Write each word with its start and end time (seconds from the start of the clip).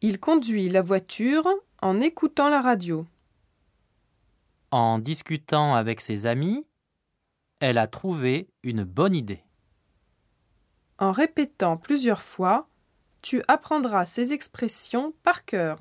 Il 0.00 0.20
conduit 0.20 0.68
la 0.68 0.80
voiture 0.80 1.44
en 1.82 2.00
écoutant 2.00 2.48
la 2.48 2.60
radio. 2.60 3.04
En 4.70 5.00
discutant 5.00 5.74
avec 5.74 6.00
ses 6.00 6.26
amis, 6.26 6.68
elle 7.60 7.78
a 7.78 7.88
trouvé 7.88 8.48
une 8.62 8.84
bonne 8.84 9.16
idée. 9.16 9.42
En 10.98 11.10
répétant 11.10 11.76
plusieurs 11.76 12.22
fois, 12.22 12.68
tu 13.22 13.42
apprendras 13.48 14.06
ces 14.06 14.32
expressions 14.32 15.14
par 15.24 15.44
cœur. 15.44 15.80